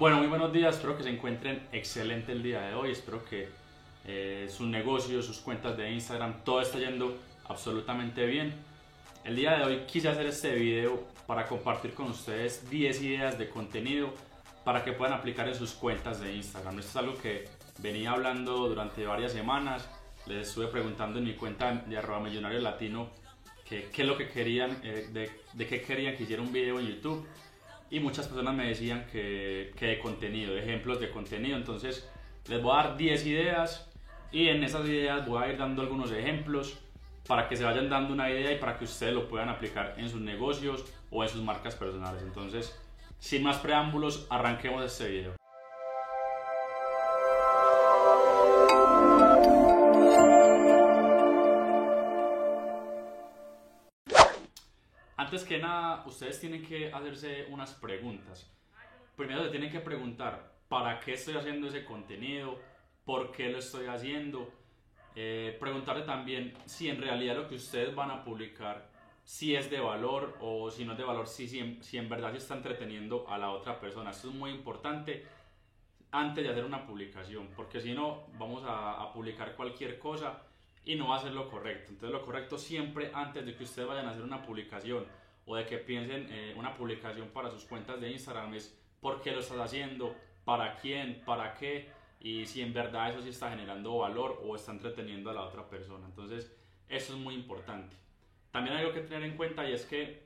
[0.00, 3.50] Bueno, muy buenos días, espero que se encuentren excelente el día de hoy, espero que
[4.06, 8.54] eh, sus negocios, sus cuentas de Instagram, todo está yendo absolutamente bien.
[9.24, 13.50] El día de hoy quise hacer este video para compartir con ustedes 10 ideas de
[13.50, 14.14] contenido
[14.64, 16.78] para que puedan aplicar en sus cuentas de Instagram.
[16.78, 17.46] Esto es algo que
[17.76, 19.86] venía hablando durante varias semanas,
[20.24, 23.10] les estuve preguntando en mi cuenta de arroba millonario latino
[23.68, 26.86] qué es lo que querían, eh, de, de qué querían que hiciera un video en
[26.86, 27.26] YouTube
[27.90, 31.56] y muchas personas me decían que, que de contenido, ejemplos de contenido.
[31.56, 32.08] Entonces
[32.48, 33.90] les voy a dar 10 ideas
[34.32, 36.78] y en esas ideas voy a ir dando algunos ejemplos
[37.26, 40.08] para que se vayan dando una idea y para que ustedes lo puedan aplicar en
[40.08, 42.22] sus negocios o en sus marcas personales.
[42.22, 42.76] Entonces,
[43.18, 45.39] sin más preámbulos, arranquemos este video.
[55.30, 58.52] Antes que nada, ustedes tienen que hacerse unas preguntas.
[59.14, 62.58] Primero se tienen que preguntar, ¿para qué estoy haciendo ese contenido?
[63.04, 64.52] ¿Por qué lo estoy haciendo?
[65.14, 68.90] Eh, preguntarle también si en realidad lo que ustedes van a publicar
[69.22, 72.38] si es de valor o si no es de valor, si, si, en, verdad se
[72.38, 74.10] está entreteniendo a la otra persona.
[74.10, 75.24] Esto es muy importante
[76.10, 80.42] antes de hacer una publicación, porque si no, vamos a, a, publicar cualquier cosa
[80.84, 81.92] y no va a ser lo correcto.
[81.92, 85.19] Entonces, lo correcto siempre antes de que ustedes vayan a hacer una publicación
[85.50, 89.32] o de que piensen eh, una publicación para sus cuentas de Instagram es por qué
[89.32, 93.98] lo estás haciendo, para quién, para qué y si en verdad eso sí está generando
[93.98, 96.06] valor o está entreteniendo a la otra persona.
[96.06, 96.56] Entonces,
[96.88, 97.96] eso es muy importante.
[98.52, 100.22] También hay algo que tener en cuenta y es que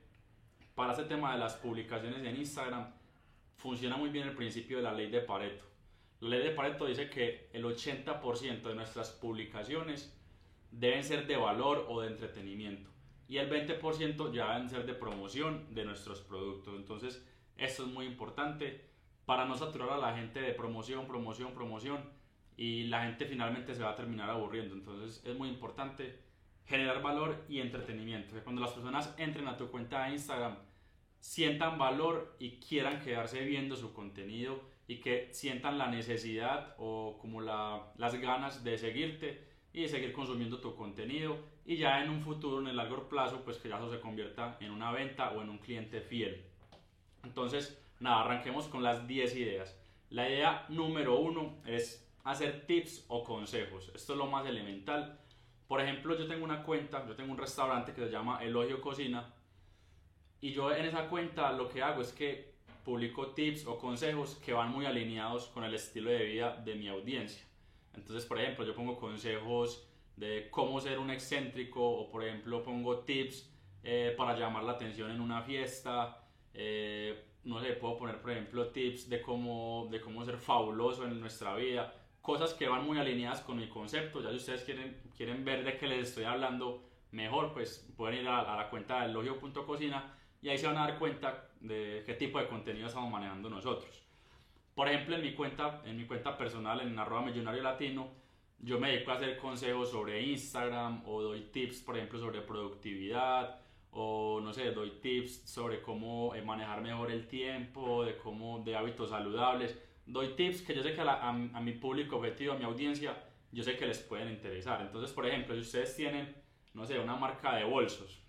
[0.74, 2.92] para ese tema de las publicaciones en Instagram
[3.56, 5.64] funciona muy bien el principio de la ley de Pareto.
[6.20, 10.14] La ley de Pareto dice que el 80% de nuestras publicaciones
[10.70, 12.93] deben ser de valor o de entretenimiento
[13.28, 16.74] y el 20% ya deben ser de promoción de nuestros productos.
[16.76, 17.24] Entonces,
[17.56, 18.84] esto es muy importante
[19.24, 22.00] para no saturar a la gente de promoción, promoción, promoción
[22.56, 24.74] y la gente finalmente se va a terminar aburriendo.
[24.74, 26.18] Entonces, es muy importante
[26.66, 28.34] generar valor y entretenimiento.
[28.42, 30.56] Cuando las personas entren a tu cuenta de Instagram,
[31.20, 37.40] sientan valor y quieran quedarse viendo su contenido y que sientan la necesidad o como
[37.40, 41.36] la, las ganas de seguirte y seguir consumiendo tu contenido
[41.66, 44.56] y ya en un futuro, en el largo plazo, pues que ya eso se convierta
[44.60, 46.44] en una venta o en un cliente fiel.
[47.24, 49.76] Entonces, nada, arranquemos con las 10 ideas.
[50.10, 53.90] La idea número uno es hacer tips o consejos.
[53.94, 55.18] Esto es lo más elemental.
[55.66, 59.34] Por ejemplo, yo tengo una cuenta, yo tengo un restaurante que se llama Elogio Cocina
[60.40, 64.52] y yo en esa cuenta lo que hago es que publico tips o consejos que
[64.52, 67.44] van muy alineados con el estilo de vida de mi audiencia.
[67.96, 73.00] Entonces, por ejemplo, yo pongo consejos de cómo ser un excéntrico o, por ejemplo, pongo
[73.00, 73.50] tips
[73.82, 76.24] eh, para llamar la atención en una fiesta.
[76.52, 81.20] Eh, no sé, puedo poner, por ejemplo, tips de cómo, de cómo ser fabuloso en
[81.20, 81.94] nuestra vida.
[82.22, 84.22] Cosas que van muy alineadas con mi concepto.
[84.22, 88.28] Ya si ustedes quieren, quieren ver de qué les estoy hablando mejor, pues pueden ir
[88.28, 92.38] a, la cuenta de elogio.cocina y ahí se van a dar cuenta de qué tipo
[92.38, 94.03] de contenido estamos manejando nosotros.
[94.74, 98.08] Por ejemplo, en mi cuenta, en mi cuenta personal, en arroba millonario latino,
[98.58, 103.60] yo me dedico a hacer consejos sobre Instagram o doy tips, por ejemplo, sobre productividad
[103.90, 108.74] o no sé, doy tips sobre cómo eh, manejar mejor el tiempo, de cómo de
[108.74, 109.78] hábitos saludables.
[110.06, 113.16] Doy tips que yo sé que a, a, mi público objetivo, a mi audiencia,
[113.52, 114.80] yo sé que les pueden interesar.
[114.80, 116.34] Entonces, por ejemplo, si ustedes tienen,
[116.74, 118.20] no sé, una marca de bolsos,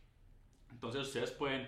[0.69, 1.67] entonces ustedes pueden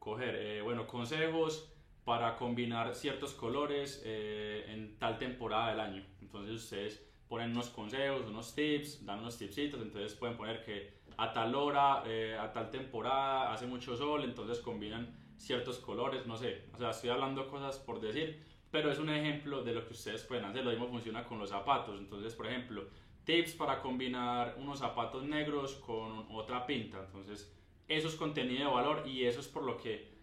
[0.00, 1.72] coger, eh, bueno, consejos
[2.06, 6.06] para combinar ciertos colores eh, en tal temporada del año.
[6.20, 11.32] Entonces ustedes ponen unos consejos, unos tips, dan unos tipsitos, entonces pueden poner que a
[11.32, 16.66] tal hora, eh, a tal temporada, hace mucho sol, entonces combinan ciertos colores, no sé,
[16.72, 18.40] o sea, estoy hablando cosas por decir,
[18.70, 21.50] pero es un ejemplo de lo que ustedes pueden hacer, lo mismo funciona con los
[21.50, 22.84] zapatos, entonces, por ejemplo,
[23.24, 27.52] tips para combinar unos zapatos negros con otra pinta, entonces,
[27.88, 30.15] eso es contenido de valor y eso es por lo que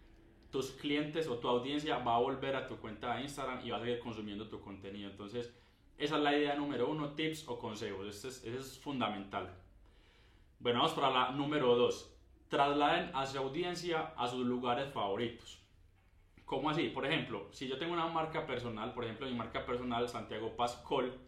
[0.54, 3.78] tus clientes o tu audiencia va a volver a tu cuenta de Instagram y va
[3.78, 5.10] a seguir consumiendo tu contenido.
[5.10, 5.52] Entonces,
[5.98, 8.06] esa es la idea número uno, tips o consejos.
[8.06, 9.52] Eso es, es fundamental.
[10.60, 12.16] Bueno, vamos para la número dos.
[12.48, 15.60] Trasladen a su audiencia a sus lugares favoritos.
[16.44, 16.88] ¿Cómo así?
[16.90, 21.18] Por ejemplo, si yo tengo una marca personal, por ejemplo, mi marca personal Santiago Pascol,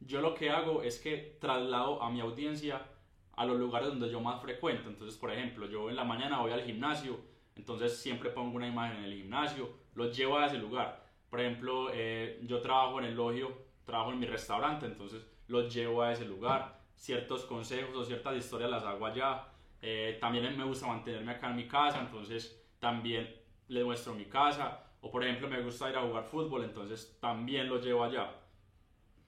[0.00, 2.86] yo lo que hago es que traslado a mi audiencia
[3.34, 4.88] a los lugares donde yo más frecuento.
[4.88, 7.20] Entonces, por ejemplo, yo en la mañana voy al gimnasio,
[7.60, 11.04] entonces siempre pongo una imagen en el gimnasio, los llevo a ese lugar.
[11.28, 13.52] Por ejemplo, eh, yo trabajo en el logio,
[13.84, 16.80] trabajo en mi restaurante, entonces los llevo a ese lugar.
[16.96, 19.46] Ciertos consejos o ciertas historias las hago allá.
[19.82, 23.30] Eh, también me gusta mantenerme acá en mi casa, entonces también
[23.68, 24.82] le muestro mi casa.
[25.02, 28.30] O por ejemplo, me gusta ir a jugar fútbol, entonces también lo llevo allá.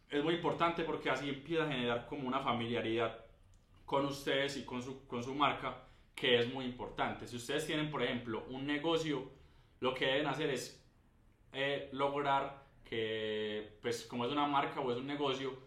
[0.08, 3.26] Es muy importante porque así empieza a generar como una familiaridad
[3.84, 7.26] con ustedes y con su, con su marca, que es muy importante.
[7.26, 9.31] Si ustedes tienen, por ejemplo, un negocio,
[9.81, 10.85] lo que deben hacer es
[11.53, 15.59] eh, lograr que, pues como es una marca o es un negocio,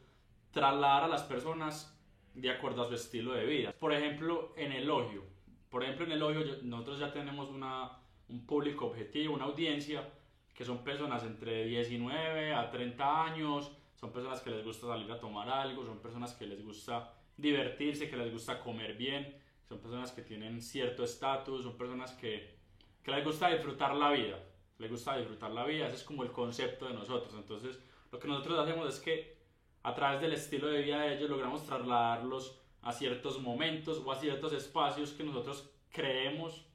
[0.52, 1.92] trasladar a las personas
[2.34, 3.74] de acuerdo a su estilo de vida.
[3.78, 5.24] Por ejemplo, en elogio.
[5.70, 7.92] Por ejemplo, en elogio nosotros ya tenemos una,
[8.30, 10.10] un público objetivo, una audiencia,
[10.54, 15.20] que son personas entre 19 a 30 años, son personas que les gusta salir a
[15.20, 19.36] tomar algo, son personas que les gusta divertirse, que les gusta comer bien,
[19.68, 22.56] son personas que tienen cierto estatus, son personas que,
[23.04, 24.40] que les gusta disfrutar la vida,
[24.78, 27.34] les gusta disfrutar la vida, ese es como el concepto de nosotros.
[27.36, 27.80] Entonces,
[28.12, 29.38] lo que nosotros hacemos es que
[29.84, 34.16] a través del estilo de vida de ellos logramos trasladarlos a ciertos momentos o a
[34.16, 36.66] ciertos espacios que nosotros creemos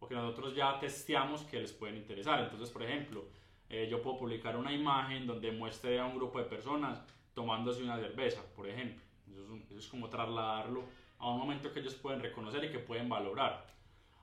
[0.00, 2.42] o que nosotros ya testeamos que les pueden interesar.
[2.42, 3.24] Entonces, por ejemplo,
[3.68, 7.00] eh, yo puedo publicar una imagen donde muestre a un grupo de personas
[7.34, 9.02] tomándose una cerveza, por ejemplo.
[9.30, 10.84] Eso es, eso es como trasladarlo
[11.20, 13.66] a un momento que ellos pueden reconocer y que pueden valorar.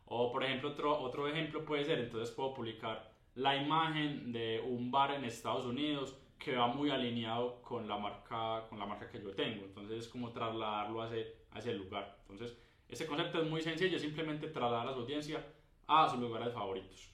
[0.05, 4.89] O, por ejemplo, otro, otro ejemplo puede ser, entonces puedo publicar la imagen de un
[4.89, 9.21] bar en Estados Unidos que va muy alineado con la marca, con la marca que
[9.21, 9.65] yo tengo.
[9.65, 12.17] Entonces es como trasladarlo a ese, a lugar.
[12.21, 12.57] Entonces,
[12.87, 15.45] ese concepto es muy sencillo, simplemente trasladar a su audiencia
[15.87, 17.09] a sus lugares favoritos.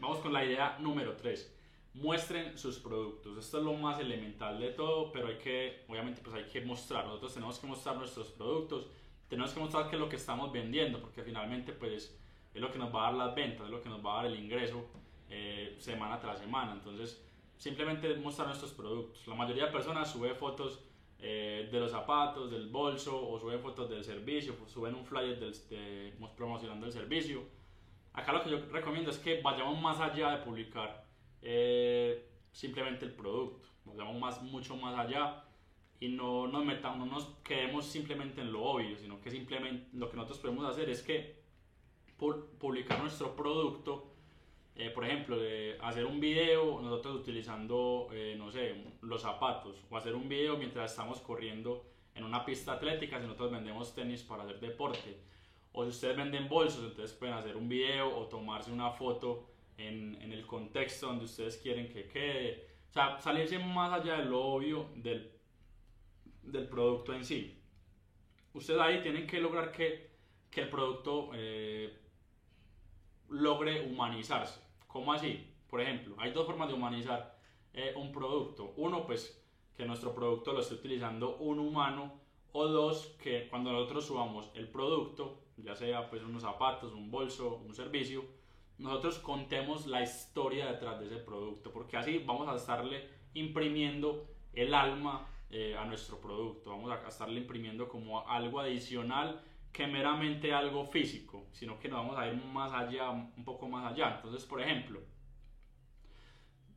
[0.00, 1.57] Vamos con la idea número 3.
[2.00, 3.36] Muestren sus productos.
[3.38, 7.06] Esto es lo más elemental de todo, pero hay que, obviamente, pues hay que mostrar.
[7.06, 8.86] Nosotros tenemos que mostrar nuestros productos,
[9.28, 12.16] tenemos que mostrar qué es lo que estamos vendiendo, porque finalmente, pues,
[12.54, 14.16] es lo que nos va a dar las ventas, es lo que nos va a
[14.22, 14.86] dar el ingreso
[15.28, 16.72] eh, semana tras semana.
[16.72, 17.20] Entonces,
[17.56, 19.26] simplemente mostrar nuestros productos.
[19.26, 20.80] La mayoría de personas sube fotos
[21.18, 25.40] eh, de los zapatos, del bolso o suben fotos del servicio, pues suben un flyer
[25.40, 27.42] del, de, promocionando el servicio.
[28.12, 31.07] Acá lo que yo recomiendo es que vayamos más allá de publicar
[31.42, 35.44] eh, simplemente el producto, vayamos más, mucho más allá
[36.00, 40.08] y no nos metamos, no nos quedemos simplemente en lo obvio, sino que simplemente lo
[40.08, 41.38] que nosotros podemos hacer es que
[42.16, 44.14] publicar nuestro producto
[44.78, 45.36] eh, por ejemplo,
[45.80, 50.92] hacer un video nosotros utilizando, eh, no sé, los zapatos, o hacer un video mientras
[50.92, 55.18] estamos corriendo en una pista atlética si nosotros vendemos tenis para hacer deporte.
[55.72, 60.20] O si ustedes venden bolsos, entonces pueden hacer un video o tomarse una foto en,
[60.20, 62.68] en el contexto donde ustedes quieren que quede.
[62.90, 65.30] O sea, salirse más allá de lo obvio del,
[66.42, 67.62] del producto en sí.
[68.52, 70.10] Ustedes ahí tienen que lograr que,
[70.50, 71.96] que el producto eh,
[73.28, 74.60] logre humanizarse.
[74.86, 75.54] ¿Cómo así?
[75.68, 77.38] Por ejemplo, hay dos formas de humanizar
[77.72, 78.72] eh, un producto.
[78.76, 79.44] Uno, pues
[79.76, 82.20] que nuestro producto lo esté utilizando un humano.
[82.52, 87.56] O dos, que cuando nosotros subamos el producto, ya sea pues unos zapatos, un bolso,
[87.56, 88.24] un servicio,
[88.78, 91.72] nosotros contemos la historia detrás de ese producto.
[91.72, 96.70] Porque así vamos a estarle imprimiendo el alma eh, a nuestro producto.
[96.70, 99.42] Vamos a estarle imprimiendo como algo adicional
[99.72, 103.92] que meramente algo físico, sino que nos vamos a ir más allá, un poco más
[103.92, 104.16] allá.
[104.16, 105.00] Entonces, por ejemplo,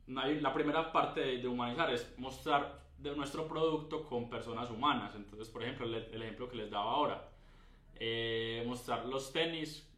[0.06, 5.14] la primera parte de, humanizar es mostrar de nuestro producto con personas humanas.
[5.14, 7.28] Entonces, por ejemplo, el, ejemplo que les daba ahora,
[7.94, 9.88] eh, mostrar los tenis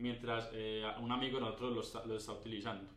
[0.00, 2.90] mientras eh, un amigo de nosotros lo está, lo está, utilizando,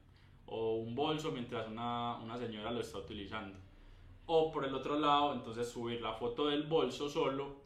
[0.46, 3.60] o un bolso mientras una, una señora lo está utilizando.
[4.26, 7.64] O por el otro lado, entonces subir la foto del bolso solo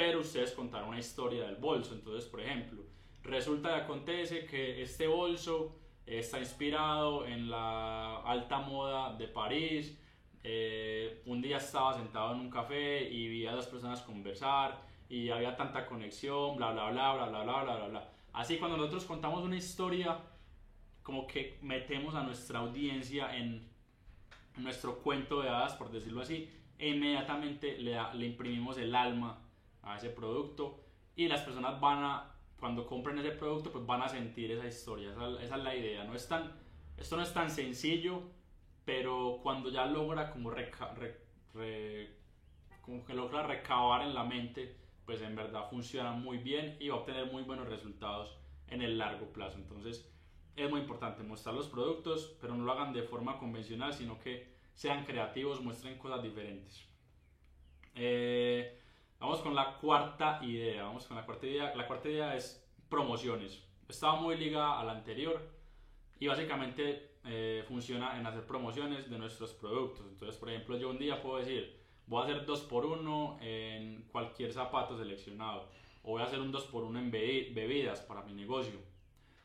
[0.00, 1.94] pero ustedes contaron una historia del bolso.
[1.94, 2.82] Entonces, por ejemplo,
[3.22, 9.98] resulta que acontece que este bolso está inspirado en la alta moda de París.
[10.42, 15.28] Eh, un día estaba sentado en un café y vi a dos personas conversar y
[15.28, 18.08] había tanta conexión, bla, bla, bla, bla, bla, bla, bla, bla.
[18.32, 20.18] Así cuando nosotros contamos una historia,
[21.02, 23.68] como que metemos a nuestra audiencia en
[24.56, 29.38] nuestro cuento de hadas, por decirlo así, e inmediatamente le, imprimimos el alma
[29.82, 30.80] a ese producto
[31.16, 35.10] y las personas van a, cuando compren ese producto, pues van a sentir esa historia,
[35.10, 36.04] esa, esa es la idea.
[36.04, 36.52] No es tan,
[36.96, 38.22] esto no es tan sencillo,
[38.84, 40.52] pero cuando ya logra como,
[42.80, 46.96] como que logra recabar en la mente, pues en verdad funciona muy bien y va
[46.96, 48.36] a obtener muy buenos resultados
[48.68, 49.58] en el largo plazo.
[49.58, 50.10] Entonces
[50.56, 54.54] es muy importante mostrar los productos, pero no lo hagan de forma convencional, sino que
[54.74, 56.86] sean creativos, muestren cosas diferentes.
[57.94, 58.80] Eh,
[59.20, 60.84] Vamos con la cuarta idea.
[60.84, 61.74] Vamos con la cuarta idea.
[61.76, 63.62] La cuarta idea es promociones.
[63.86, 65.46] Estaba muy ligada a la anterior
[66.18, 70.06] y básicamente eh, funciona en hacer promociones de nuestros productos.
[70.08, 71.79] Entonces, por ejemplo, yo un día puedo decir,
[72.10, 75.68] voy a hacer 2 por 1 en cualquier zapato seleccionado
[76.02, 78.80] o voy a hacer un 2 por 1 en bebidas para mi negocio.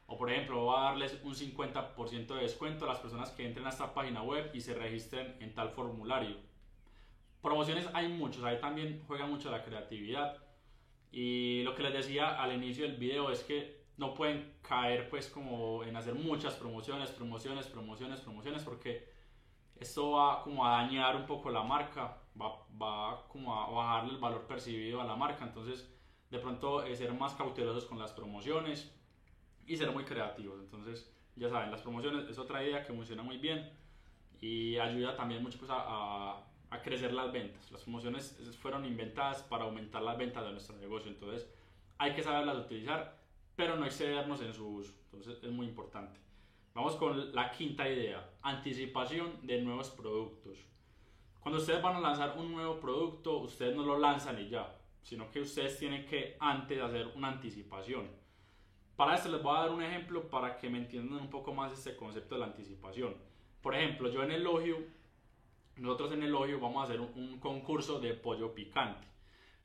[0.07, 3.67] O por ejemplo, voy a darles un 50% de descuento a las personas que entren
[3.67, 6.37] a esta página web y se registren en tal formulario.
[7.41, 10.37] Promociones hay muchos, ahí también juega mucho la creatividad.
[11.11, 15.29] Y lo que les decía al inicio del video es que no pueden caer pues
[15.29, 19.14] como en hacer muchas promociones, promociones, promociones, promociones, porque
[19.79, 24.19] esto va como a dañar un poco la marca, va, va como a bajarle el
[24.19, 25.43] valor percibido a la marca.
[25.43, 25.91] Entonces,
[26.29, 28.93] de pronto, eh, ser más cautelosos con las promociones
[29.67, 30.59] y ser muy creativos.
[30.59, 33.71] Entonces, ya saben, las promociones es otra idea que funciona muy bien
[34.41, 36.37] y ayuda también mucho pues, a,
[36.69, 37.71] a, crecer las ventas.
[37.71, 41.49] Las promociones fueron inventadas para aumentar las ventas de nuestro negocio, entonces
[41.97, 43.17] hay que saberlas utilizar,
[43.55, 44.93] pero no excedernos en su uso.
[45.05, 46.19] Entonces, es muy importante.
[46.75, 50.59] Vamos con la quinta idea, anticipación de nuevos productos.
[51.39, 55.31] Cuando ustedes van a lanzar un nuevo producto, ustedes no lo lanzan y ya, sino
[55.31, 58.07] que ustedes tienen que antes hacer una anticipación
[58.95, 61.73] para esto les voy a dar un ejemplo para que me entiendan un poco más
[61.73, 63.15] este concepto de la anticipación.
[63.61, 64.77] Por ejemplo, yo en el elogio,
[65.77, 69.05] nosotros en el elogio vamos a hacer un, concurso de pollo picante.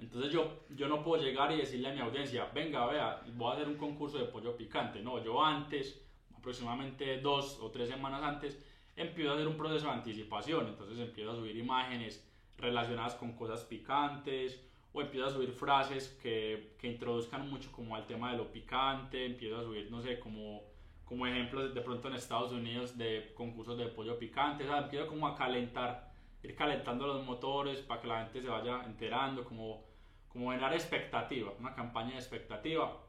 [0.01, 3.55] Entonces yo, yo no puedo llegar y decirle a mi audiencia, venga, vea, voy a
[3.55, 5.01] hacer un concurso de pollo picante.
[5.01, 6.03] No, yo antes,
[6.41, 8.59] aproximadamente dos o tres semanas antes,
[8.97, 10.67] empiezo a hacer un proceso de anticipación.
[10.67, 12.27] Entonces empiezo a subir imágenes
[12.59, 14.61] relacionadas con cosas picantes
[14.93, 19.25] o empiezo a subir frases que, que, introduzcan mucho como al tema de lo picante,
[19.25, 20.63] empiezo a subir, no sé, como,
[21.05, 25.07] como ejemplos de pronto en Estados Unidos de concursos de pollo picante, o sea, empiezo
[25.07, 29.85] como a calentar, ir calentando los motores para que la gente se vaya enterando, como,
[30.29, 33.01] como generar expectativa, una campaña de expectativa,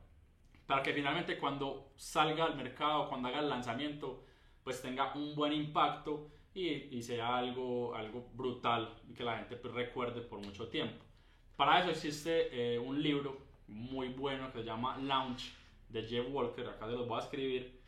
[0.71, 4.23] para que finalmente cuando salga al mercado, cuando haga el lanzamiento,
[4.63, 9.57] pues tenga un buen impacto y, y sea algo, algo brutal y que la gente
[9.57, 11.03] pues, recuerde por mucho tiempo.
[11.57, 13.37] Para eso existe eh, un libro
[13.67, 15.51] muy bueno que se llama Launch
[15.89, 17.81] de Jeff Walker, acá se los voy a escribir,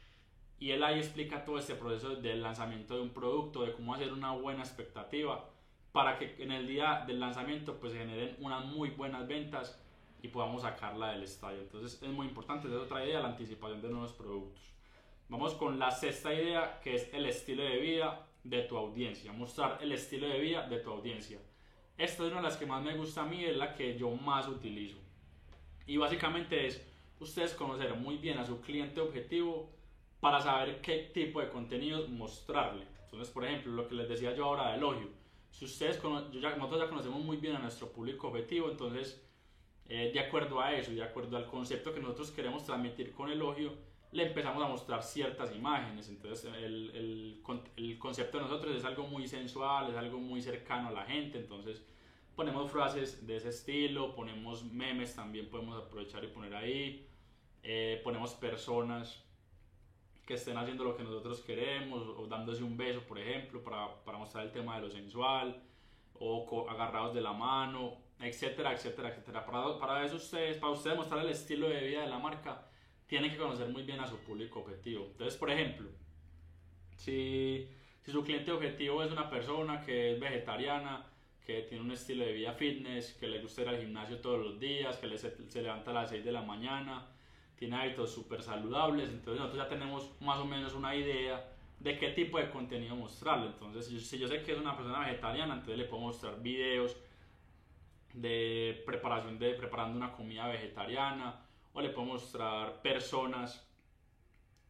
[0.59, 4.11] y él ahí explica todo este proceso del lanzamiento de un producto, de cómo hacer
[4.11, 5.49] una buena expectativa
[5.93, 9.81] para que en el día del lanzamiento pues se generen unas muy buenas ventas
[10.23, 11.59] y podamos sacarla del estadio.
[11.61, 14.63] Entonces es muy importante, es otra idea, la anticipación de nuevos productos.
[15.27, 19.79] Vamos con la sexta idea que es el estilo de vida de tu audiencia, mostrar
[19.81, 21.39] el estilo de vida de tu audiencia.
[21.97, 24.09] Esta es una de las que más me gusta a mí, es la que yo
[24.11, 24.97] más utilizo.
[25.85, 26.81] Y básicamente es
[27.19, 29.69] ustedes conocer muy bien a su cliente objetivo
[30.21, 32.87] para saber qué tipo de contenidos mostrarle.
[33.03, 35.09] Entonces, por ejemplo, lo que les decía yo ahora de elogio.
[35.51, 39.21] Si ustedes, yo ya, nosotros ya conocemos muy bien a nuestro público objetivo, entonces,
[39.89, 43.73] eh, de acuerdo a eso, de acuerdo al concepto que nosotros queremos transmitir con elogio,
[44.13, 46.07] le empezamos a mostrar ciertas imágenes.
[46.07, 47.41] Entonces, el, el,
[47.75, 51.39] el, concepto de nosotros es algo muy sensual, es algo muy cercano a la gente.
[51.39, 51.83] Entonces,
[52.35, 57.07] ponemos frases de ese estilo, ponemos memes también, podemos aprovechar y poner ahí.
[57.63, 59.23] Eh, ponemos personas
[60.25, 64.17] que estén haciendo lo que nosotros queremos, o dándose un beso, por ejemplo, para, para
[64.17, 65.61] mostrar el tema de lo sensual,
[66.19, 69.45] o agarrados de la mano, etcétera, etcétera, etcétera.
[69.45, 72.65] Para, para eso ustedes, para ustedes mostrar el estilo de vida de la marca,
[73.07, 75.07] tienen que conocer muy bien a su público objetivo.
[75.11, 75.89] Entonces, por ejemplo,
[76.95, 77.67] si,
[78.01, 81.05] si su cliente objetivo es una persona que es vegetariana,
[81.45, 84.59] que tiene un estilo de vida fitness, que le gusta ir al gimnasio todos los
[84.59, 87.05] días, que se, se levanta a las 6 de la mañana,
[87.57, 92.09] tiene hábitos súper saludables, entonces nosotros ya tenemos más o menos una idea de qué
[92.09, 93.47] tipo de contenido mostrarle.
[93.47, 96.95] Entonces, si yo sé que es una persona vegetariana, entonces le puedo mostrar videos
[98.13, 101.41] de preparación de preparando una comida vegetariana
[101.73, 103.67] o le puedo mostrar personas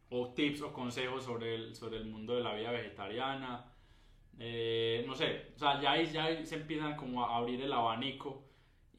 [0.08, 3.70] o tips o consejos sobre el, sobre el mundo de la vida vegetariana.
[4.38, 8.42] Eh, no sé, o sea, ya, ya se empiezan como a abrir el abanico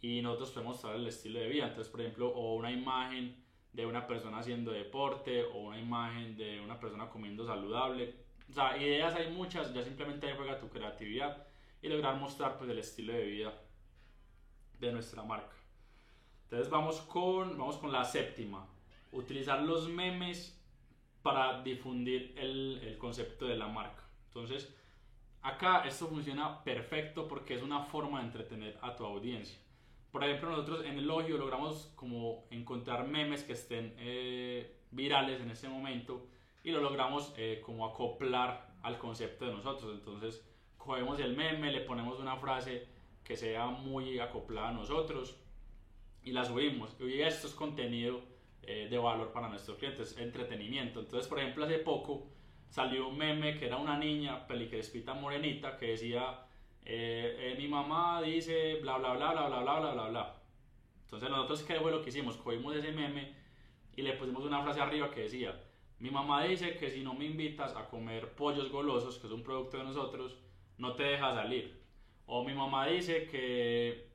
[0.02, 1.68] y nosotros podemos mostrar el estilo de vida.
[1.68, 6.62] Entonces, por ejemplo, o una imagen de una persona haciendo deporte o una imagen de
[6.62, 8.14] una persona comiendo saludable.
[8.50, 11.48] O sea, ideas hay muchas, ya simplemente ahí juega tu creatividad
[11.82, 13.64] y lograr mostrar pues el estilo de vida
[14.79, 15.55] de nuestra marca.
[16.44, 18.67] Entonces vamos con, vamos con la séptima.
[19.12, 20.62] Utilizar los memes
[21.22, 24.03] para difundir el, el concepto de la marca.
[24.27, 24.74] Entonces,
[25.41, 29.58] acá esto funciona perfecto porque es una forma de entretener a tu audiencia.
[30.12, 35.67] Por ejemplo, nosotros en el logramos como encontrar memes que estén eh, virales en ese
[35.67, 36.27] momento
[36.63, 39.94] y lo logramos eh, como acoplar al concepto de nosotros.
[39.94, 42.88] Entonces, cogemos el meme, le ponemos una frase
[43.25, 45.36] que sea muy acoplada a nosotros
[46.24, 46.96] y la subimos.
[47.01, 48.22] Y esto es contenido
[48.62, 51.01] eh, de valor para nuestros clientes, entretenimiento.
[51.01, 52.27] Entonces, por ejemplo, hace poco
[52.70, 56.46] salió un meme que era una niña pelicrispita morenita que decía,
[56.86, 60.36] eh, eh, mi mamá dice bla bla bla bla bla bla bla bla bla.
[61.03, 63.34] Entonces nosotros qué fue lo que hicimos, cogimos ese meme
[63.96, 65.62] y le pusimos una frase arriba que decía,
[66.00, 69.44] Mi mamá dice que si no me invitas a comer pollos golosos, que es un
[69.44, 70.38] producto de nosotros,
[70.77, 71.85] no te deja salir.
[72.25, 74.10] O mi mamá dice que,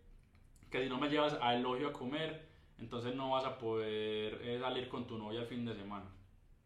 [0.70, 2.48] que si no me llevas a elogio a comer,
[2.78, 6.10] entonces no vas a poder eh, salir con tu novia el fin de semana.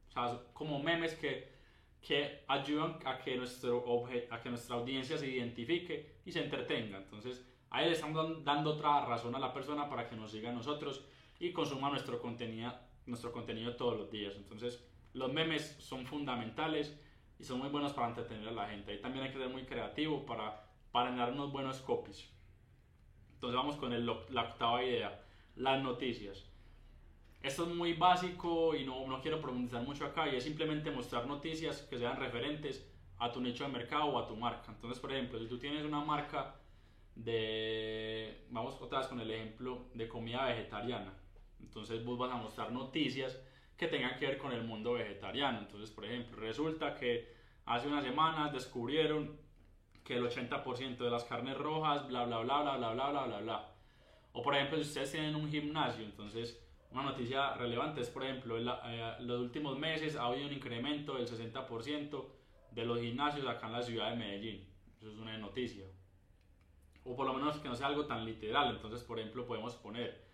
[0.08, 1.52] O sea, como memes que,
[2.00, 3.84] que ayudan a que, nuestro
[4.30, 6.98] a que nuestra audiencia se identifique y se entretenga.
[6.98, 10.52] Entonces, ahí le estamos dando otra razón a la persona para que nos siga a
[10.52, 11.04] nosotros
[11.40, 12.72] y consuma nuestro contenido,
[13.06, 14.34] nuestro contenido todos los días.
[14.36, 16.98] Entonces, los memes son fundamentales
[17.38, 18.92] y son muy buenos para entretener a la gente.
[18.92, 20.63] Ahí también hay que ser muy creativo para,
[20.94, 22.30] para generar unos buenos copies.
[23.32, 25.24] Entonces vamos con el, la octava idea,
[25.56, 26.48] las noticias.
[27.42, 31.26] Esto es muy básico y no, no quiero profundizar mucho acá y es simplemente mostrar
[31.26, 34.70] noticias que sean referentes a tu nicho de mercado o a tu marca.
[34.70, 36.54] Entonces, por ejemplo, si tú tienes una marca
[37.16, 41.12] de, vamos otra vez con el ejemplo de comida vegetariana,
[41.58, 43.36] entonces vos vas a mostrar noticias
[43.76, 45.58] que tengan que ver con el mundo vegetariano.
[45.58, 47.34] Entonces, por ejemplo, resulta que
[47.66, 49.42] hace unas semanas descubrieron
[50.04, 53.40] que el 80% de las carnes rojas, bla, bla, bla, bla, bla, bla, bla, bla,
[53.40, 53.70] bla.
[54.32, 58.58] O por ejemplo, si ustedes tienen un gimnasio, entonces una noticia relevante es, por ejemplo,
[58.58, 62.24] en eh, los últimos meses ha habido un incremento del 60%
[62.70, 64.68] de los gimnasios acá en la ciudad de Medellín.
[64.98, 65.86] Eso es una noticia.
[67.04, 68.76] O por lo menos que no sea algo tan literal.
[68.76, 70.24] Entonces, por ejemplo, podemos poner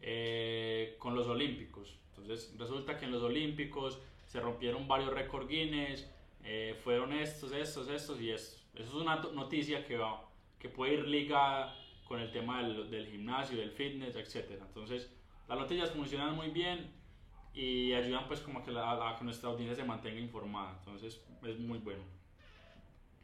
[0.00, 1.98] eh, con los Olímpicos.
[2.08, 6.10] Entonces resulta que en los Olímpicos se rompieron varios récord Guinness,
[6.42, 8.61] eh, fueron estos, estos, estos y estos.
[8.74, 11.76] Eso es una noticia que, va, que puede ir ligada
[12.06, 14.60] con el tema del, del gimnasio, del fitness, etc.
[14.60, 15.14] Entonces
[15.48, 16.90] las noticias funcionan muy bien
[17.54, 20.76] y ayudan pues como a que, la, que nuestra audiencia se mantenga informada.
[20.78, 22.02] Entonces es muy bueno.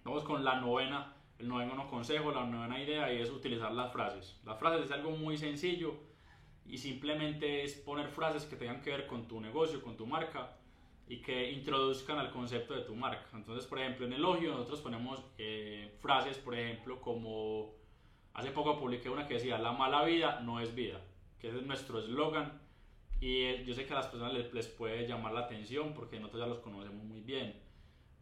[0.05, 4.38] Vamos con la novena, el noveno consejo, la novena idea y es utilizar las frases.
[4.45, 5.95] Las frases es algo muy sencillo
[6.67, 10.57] y simplemente es poner frases que tengan que ver con tu negocio, con tu marca
[11.08, 13.26] y que introduzcan al concepto de tu marca.
[13.34, 17.74] Entonces, por ejemplo, en elogio nosotros ponemos eh, frases, por ejemplo, como
[18.34, 21.00] hace poco publiqué una que decía, la mala vida no es vida,
[21.38, 22.60] que es nuestro eslogan
[23.21, 26.42] y yo sé que a las personas les, les, puede llamar la atención porque nosotros
[26.42, 27.60] ya los conocemos muy bien.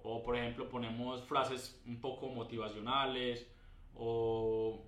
[0.02, 3.46] O, por ejemplo, ponemos frases un poco motivacionales
[3.94, 4.86] o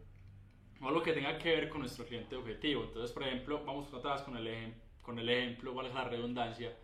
[0.80, 2.84] o lo que tenga que ver con nuestro cliente objetivo.
[2.84, 6.76] Entonces, por ejemplo, vamos atrás con el, con el ejemplo, es la redundancia,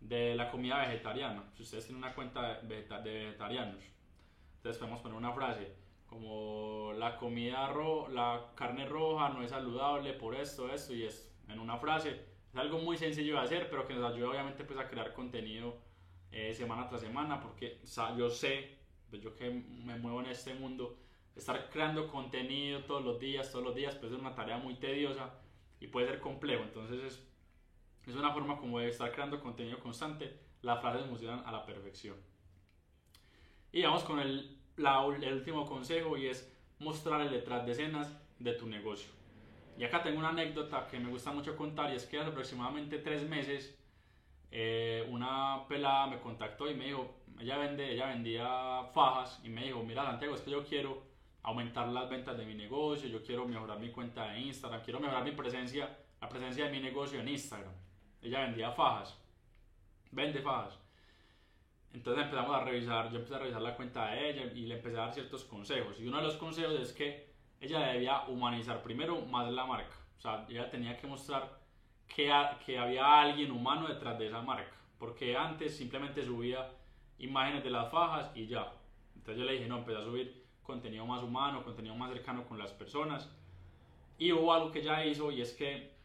[0.00, 1.44] de la comida vegetariana.
[1.54, 3.82] Si ustedes tienen una cuenta de, vegetarianos,
[4.56, 5.72] entonces podemos poner una frase
[6.06, 11.30] como la comida, ro la carne roja no es saludable por esto, esto y esto,
[11.48, 12.24] en una frase.
[12.50, 15.76] Es algo muy sencillo de hacer, pero que nos ayuda obviamente pues a crear contenido
[16.32, 17.80] eh, semana tras semana, porque
[18.16, 18.78] yo sé,
[19.10, 20.98] pues yo que me muevo en este mundo,
[21.36, 25.34] estar creando contenido todos los días, todos los días, puede ser una tarea muy tediosa
[25.80, 26.64] y puede ser complejo.
[26.64, 27.28] Entonces es,
[28.10, 30.38] es una forma como de estar creando contenido constante.
[30.62, 32.16] Las frases funcionan a la perfección.
[33.72, 38.52] Y vamos con el, el último consejo y es mostrar el detrás de escenas de
[38.54, 39.10] tu negocio.
[39.76, 42.98] Y acá tengo una anécdota que me gusta mucho contar y es que hace aproximadamente
[42.98, 43.78] tres meses
[44.50, 49.64] eh, una pelada me contactó y me dijo, ella, vende, ella vendía fajas y me
[49.64, 51.02] dijo, mira Santiago, es que yo quiero
[51.42, 55.24] aumentar las ventas de mi negocio, yo quiero mejorar mi cuenta de Instagram, quiero mejorar
[55.24, 57.72] mi presencia, la presencia de mi negocio en Instagram.
[58.22, 59.16] Ella vendía fajas,
[60.10, 60.78] vende fajas.
[61.92, 64.96] Entonces empezamos a revisar, yo empecé a revisar la cuenta de ella y le empecé
[64.96, 65.98] a dar ciertos consejos.
[66.00, 67.28] Y uno de los consejos es que
[67.60, 69.96] ella debía humanizar primero más la marca.
[70.18, 71.58] O sea, ella tenía que mostrar
[72.06, 72.32] que,
[72.66, 74.72] que había alguien humano detrás de esa marca.
[74.98, 76.70] Porque antes simplemente subía
[77.18, 78.72] imágenes de las fajas y ya.
[79.14, 82.58] Entonces yo le dije, no, empecé a subir contenido más humano, contenido más cercano con
[82.58, 83.30] las personas.
[84.18, 85.97] Y hubo algo que ya hizo y es que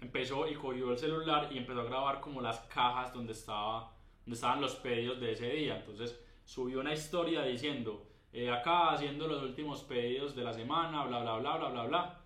[0.00, 3.92] empezó y cogió el celular y empezó a grabar como las cajas donde, estaba,
[4.24, 5.78] donde estaban los pedidos de ese día.
[5.78, 11.20] Entonces subió una historia diciendo, eh, acá haciendo los últimos pedidos de la semana, bla,
[11.20, 12.20] bla, bla, bla, bla, bla.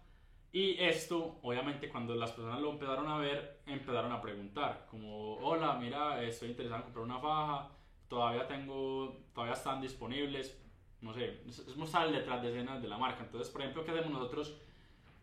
[0.51, 5.75] Y esto, obviamente, cuando las personas lo empezaron a ver, empezaron a preguntar, como, hola,
[5.75, 7.69] mira, estoy interesado en comprar una faja,
[8.09, 10.59] todavía tengo, todavía están disponibles,
[11.03, 13.25] no sé, es, mostrar detrás de escenas de la marca.
[13.25, 14.59] Entonces, por ejemplo, ¿qué hacemos nosotros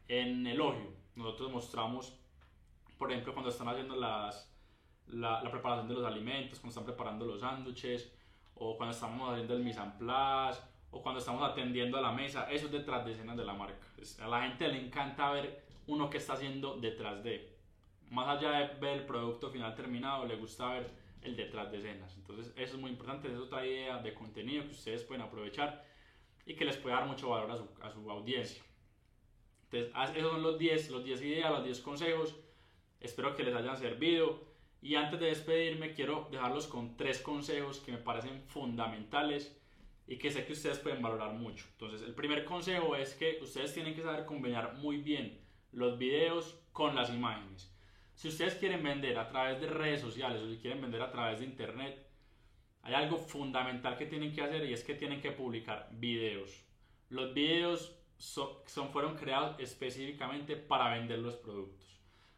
[0.07, 0.93] en elogio?
[1.15, 2.15] Nosotros mostramos,
[2.97, 4.51] por ejemplo, cuando están haciendo las,
[5.07, 8.11] la, preparación de los alimentos, cuando están preparando los sándwiches,
[8.55, 12.49] o cuando estamos haciendo el mise en place, o cuando estamos atendiendo a la mesa,
[12.49, 13.85] eso es detrás de escenas de la marca.
[14.21, 17.53] A la gente le encanta ver uno que está haciendo detrás de.
[18.09, 20.89] Más allá de ver el producto final terminado, le gusta ver
[21.21, 22.15] el detrás de escenas.
[22.15, 25.83] Entonces eso es muy importante, es otra idea de contenido que ustedes pueden aprovechar
[26.45, 28.63] y que les puede dar mucho valor a su, a su audiencia.
[29.71, 32.35] Entonces esos son los 10, los 10 ideas, los 10 consejos.
[33.05, 34.43] Espero que les hayan servido
[34.81, 39.59] Y antes de despedirme, quiero dejarlos con tres consejos que me parecen fundamentales
[40.07, 41.65] y que sé que ustedes pueden valorar mucho.
[41.71, 45.41] Entonces, el primer consejo es que ustedes tienen que saber combinar muy bien
[45.71, 47.73] los videos con las imágenes.
[48.13, 51.39] Si ustedes quieren vender a través de redes sociales o si quieren vender a través
[51.39, 52.07] de internet,
[52.81, 56.63] hay algo fundamental que tienen que hacer y es que tienen que publicar videos.
[57.09, 61.94] Los videos son, fueron creados específicamente para vender los productos.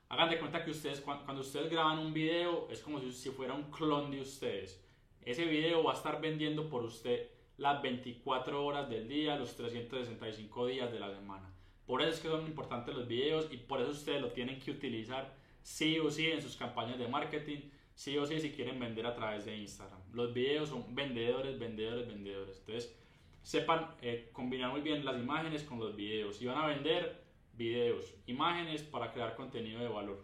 [0.10, 3.70] Hagan de cuenta que ustedes, cuando, ustedes graban un video, es como si, fuera un
[3.72, 4.82] clon de ustedes.
[5.22, 10.68] Ese video va a estar vendiendo por usted las 24 horas del día, los 365
[10.68, 11.54] días de la semana.
[11.86, 14.72] Por eso es que son importantes los videos y por eso ustedes lo tienen que
[14.72, 19.06] utilizar sí o sí en sus campañas de marketing, sí o sí si quieren vender
[19.06, 20.00] a través de Instagram.
[20.14, 22.60] Los videos son vendedores, vendedores, vendedores.
[22.60, 22.98] Entonces,
[23.44, 26.38] sepan eh, combinar muy bien las imágenes con los videos.
[26.38, 27.27] Si van a vender
[27.58, 30.24] videos, imágenes para crear contenido de valor.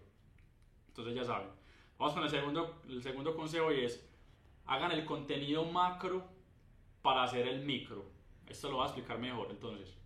[0.88, 1.50] Entonces ya saben.
[1.98, 4.10] Vamos con el segundo, el segundo consejo y es
[4.65, 6.24] hagan el contenido macro
[7.02, 8.06] para hacer el micro.
[8.48, 9.48] Esto lo voy a explicar mejor.
[9.50, 9.98] Entonces,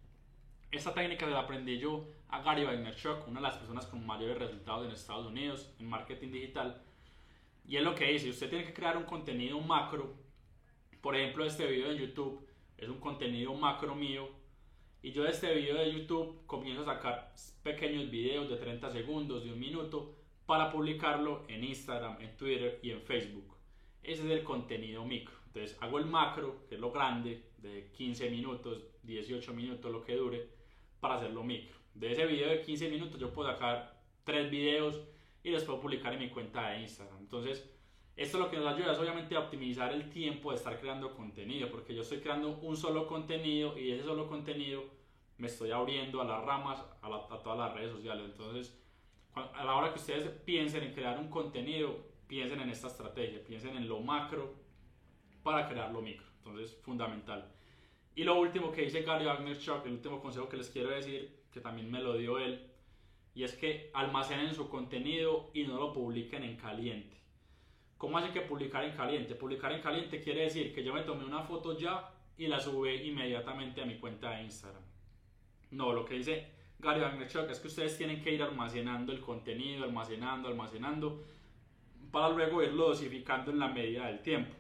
[0.71, 4.85] esta técnica la aprendí yo a Gary Vaynerchuk, una de las personas con mayores resultados
[4.85, 6.81] en Estados Unidos en marketing digital.
[7.65, 10.13] Y es lo que dice, usted tiene que crear un contenido macro.
[11.01, 14.29] Por ejemplo, este video de YouTube es un contenido macro mío.
[15.07, 19.41] Y yo de este video de YouTube comienzo a sacar pequeños videos de 30 segundos,
[19.41, 20.13] de un minuto,
[20.45, 23.55] para publicarlo en Instagram, en Twitter y en Facebook.
[24.03, 25.33] Ese es el contenido micro.
[25.45, 30.13] Entonces hago el macro, que es lo grande, de 15 minutos, 18 minutos, lo que
[30.13, 30.49] dure,
[30.99, 31.77] para hacerlo micro.
[31.93, 34.99] De ese video de 15 minutos yo puedo sacar tres videos
[35.41, 37.19] y los puedo publicar en mi cuenta de Instagram.
[37.19, 37.65] Entonces,
[38.17, 41.69] esto lo que nos ayuda es obviamente a optimizar el tiempo de estar creando contenido,
[41.69, 44.96] porque yo estoy creando un solo contenido y ese solo contenido
[45.37, 48.25] me estoy abriendo a las ramas, a, a todas las redes sociales.
[48.31, 48.77] Entonces,
[49.33, 53.77] a la hora que ustedes piensen en crear un contenido, piensen en esta estrategia, piensen
[53.77, 54.55] en lo macro
[55.43, 56.25] para crear lo micro.
[56.37, 57.51] Entonces, fundamental.
[58.15, 61.61] Y lo último que dice Gary Vaynerchuk, el último consejo que les quiero decir, que
[61.61, 62.71] también me lo dio él,
[63.35, 67.15] y es que almacenen su contenido y no lo publiquen en caliente.
[67.97, 69.35] ¿Cómo hace que publicar en caliente?
[69.35, 72.95] Publicar en caliente quiere decir que yo me tomé una foto ya y la sube
[73.05, 74.86] inmediatamente a mi cuenta de Instagram.
[75.71, 76.47] No, lo que dice
[76.79, 81.23] Gary Vaynerchuk es que ustedes tienen que ir almacenando el contenido, almacenando, almacenando,
[82.11, 84.55] para luego irlo dosificando en la medida del tiempo.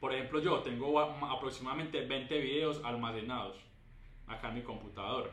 [0.00, 3.56] Por ejemplo, yo tengo aproximadamente 20 videos almacenados
[4.26, 5.30] acá en mi computador.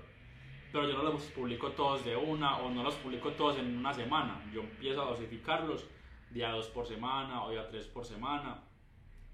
[0.72, 3.94] Pero yo no los publico todos de una o no los publico todos en una
[3.94, 4.44] semana.
[4.54, 5.86] Yo empiezo a dosificarlos
[6.30, 8.62] día 2 por semana o día 3 por semana.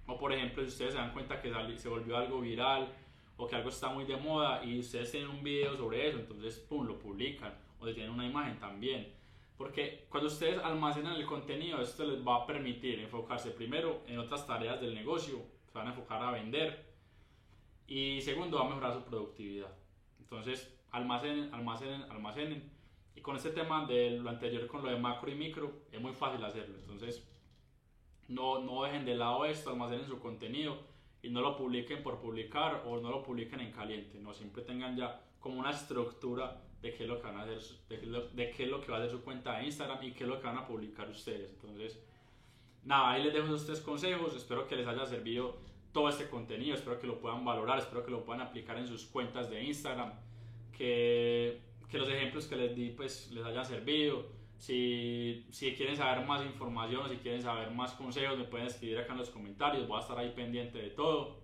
[0.08, 2.94] O por ejemplo, si ustedes se dan cuenta que se volvió algo viral
[3.38, 6.60] o que algo está muy de moda y ustedes tienen un video sobre eso, entonces
[6.60, 7.54] pum, lo publican.
[7.80, 9.14] O tienen una imagen también.
[9.58, 14.48] Porque cuando ustedes almacenan el contenido, esto les va a permitir enfocarse primero en otras
[14.48, 16.86] tareas del negocio, se van a enfocar a vender
[17.88, 19.72] y segundo, va a mejorar su productividad.
[20.20, 22.72] Entonces, almacenen, almacenen, almacenen.
[23.16, 26.14] Y con este tema de lo anterior, con lo de macro y micro, es muy
[26.14, 26.78] fácil hacerlo.
[26.80, 27.26] Entonces,
[28.28, 30.95] no, no dejen de lado esto, almacenen su contenido
[31.26, 34.20] y no lo publiquen por publicar o no lo publiquen en caliente.
[34.20, 37.58] No, siempre tengan ya como una estructura de qué es lo que van a hacer,
[37.90, 40.30] de qué, es lo que va a hacer su cuenta de Instagram y qué es
[40.30, 41.52] lo que van a publicar ustedes.
[41.52, 42.00] Entonces,
[42.84, 44.36] nada, ahí les dejo esos tres consejos.
[44.36, 45.58] Espero que les haya servido
[45.92, 46.76] todo este contenido.
[46.76, 47.80] Espero que lo puedan valorar.
[47.80, 50.14] Espero que lo puedan aplicar en sus cuentas de Instagram.
[50.78, 51.60] Que,
[51.90, 54.28] que los ejemplos que les di pues les hayan servido.
[54.58, 59.14] Si, si quieren saber más información, si quieren saber más consejos, me pueden escribir acá
[59.14, 59.88] en los comentarios.
[59.88, 61.42] Voy a estar ahí pendiente de todo.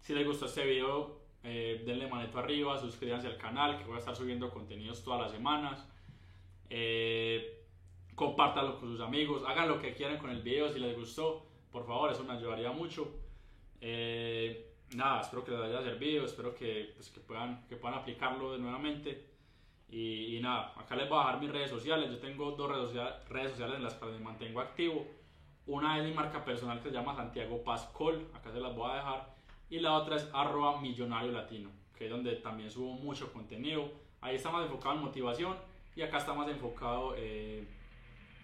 [0.00, 3.98] Si les gustó este video, eh, denle manito arriba, suscríbanse al canal que voy a
[3.98, 5.88] estar subiendo contenidos todas las semanas.
[6.70, 7.64] Eh,
[8.14, 11.86] compártanlo con sus amigos, hagan lo que quieran con el video si les gustó, por
[11.86, 13.08] favor, eso me ayudaría mucho.
[13.80, 18.52] Eh, nada, espero que les haya servido, espero que, pues, que, puedan, que puedan aplicarlo
[18.52, 18.58] de
[19.92, 20.36] nuevamente.
[20.36, 22.10] Y, nada, acá les voy a dejar mis redes sociales.
[22.10, 25.06] Yo tengo dos redes, sociales, redes sociales en las que me mantengo activo.
[25.66, 28.96] Una es mi marca personal que se llama Santiago Pascol, acá se las voy a
[28.96, 29.34] dejar
[29.70, 33.90] y la otra es arroba millonario latino, que es donde también subo mucho contenido.
[34.20, 35.56] Ahí está más enfocado en motivación
[35.94, 37.64] y acá está más enfocado eh,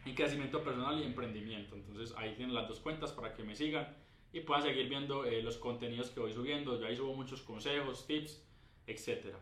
[0.07, 1.75] en crecimiento personal y emprendimiento.
[1.75, 3.95] Entonces ahí tienen las dos cuentas para que me sigan
[4.33, 6.79] y puedan seguir viendo eh, los contenidos que voy subiendo.
[6.81, 8.43] Yo ahí subo muchos consejos, tips,
[8.87, 9.35] etc.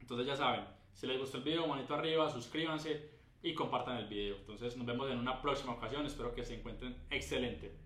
[0.00, 0.64] Entonces ya saben,
[0.94, 3.10] si les gustó el video, manito arriba, suscríbanse
[3.42, 4.36] y compartan el video.
[4.36, 6.06] Entonces nos vemos en una próxima ocasión.
[6.06, 7.83] Espero que se encuentren excelente.